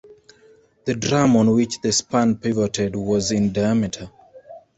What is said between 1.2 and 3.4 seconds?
on which the span pivoted was